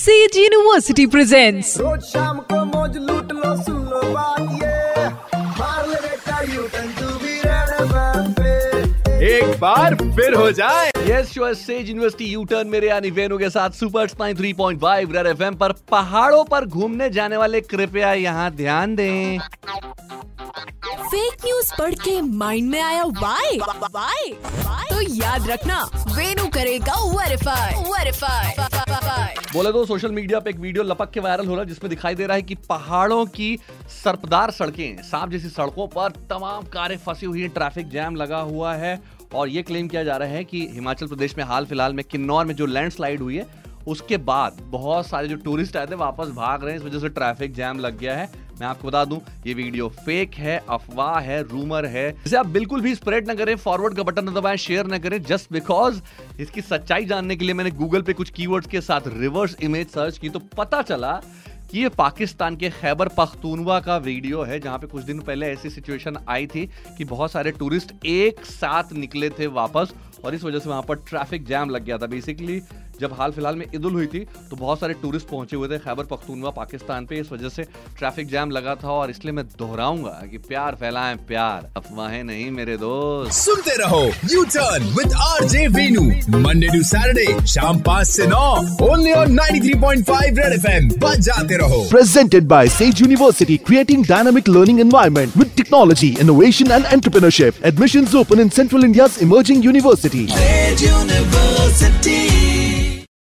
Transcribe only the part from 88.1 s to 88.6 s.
नौ